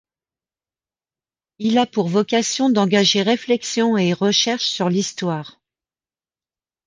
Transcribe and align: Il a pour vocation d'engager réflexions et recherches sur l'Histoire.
Il 1.59 1.77
a 1.77 1.85
pour 1.85 2.07
vocation 2.07 2.71
d'engager 2.71 3.21
réflexions 3.21 3.99
et 3.99 4.13
recherches 4.13 4.65
sur 4.65 4.89
l'Histoire. 4.89 5.61